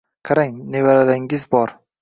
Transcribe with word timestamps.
Qarang, 0.29 0.55
nevaralaringiz 0.77 1.47
bor. 1.57 1.79